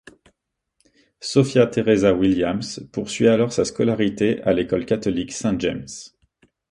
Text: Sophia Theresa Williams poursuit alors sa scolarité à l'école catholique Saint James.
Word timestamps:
Sophia 1.19 1.67
Theresa 1.67 2.11
Williams 2.15 2.79
poursuit 2.91 3.27
alors 3.27 3.53
sa 3.53 3.65
scolarité 3.65 4.41
à 4.41 4.51
l'école 4.51 4.87
catholique 4.87 5.31
Saint 5.31 5.59
James. 5.59 5.85